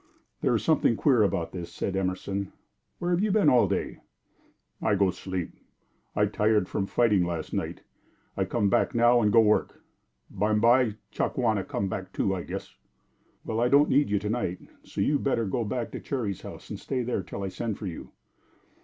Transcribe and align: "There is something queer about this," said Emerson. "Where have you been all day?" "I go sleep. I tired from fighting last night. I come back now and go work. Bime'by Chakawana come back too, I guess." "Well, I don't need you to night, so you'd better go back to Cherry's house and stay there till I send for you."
"There 0.41 0.55
is 0.55 0.63
something 0.63 0.95
queer 0.95 1.21
about 1.21 1.51
this," 1.51 1.71
said 1.71 1.95
Emerson. 1.95 2.51
"Where 2.97 3.11
have 3.11 3.21
you 3.21 3.29
been 3.31 3.49
all 3.51 3.67
day?" 3.67 3.99
"I 4.81 4.95
go 4.95 5.11
sleep. 5.11 5.51
I 6.15 6.25
tired 6.25 6.67
from 6.67 6.87
fighting 6.87 7.23
last 7.23 7.53
night. 7.53 7.83
I 8.35 8.45
come 8.45 8.67
back 8.67 8.95
now 8.95 9.21
and 9.21 9.31
go 9.31 9.41
work. 9.41 9.83
Bime'by 10.31 10.95
Chakawana 11.11 11.67
come 11.67 11.87
back 11.87 12.13
too, 12.13 12.33
I 12.33 12.41
guess." 12.41 12.73
"Well, 13.45 13.59
I 13.59 13.67
don't 13.69 13.89
need 13.89 14.09
you 14.09 14.17
to 14.17 14.29
night, 14.31 14.61
so 14.81 15.01
you'd 15.01 15.23
better 15.23 15.45
go 15.45 15.63
back 15.63 15.91
to 15.91 15.99
Cherry's 15.99 16.41
house 16.41 16.71
and 16.71 16.79
stay 16.79 17.03
there 17.03 17.21
till 17.21 17.43
I 17.43 17.49
send 17.49 17.77
for 17.77 17.85
you." 17.85 18.09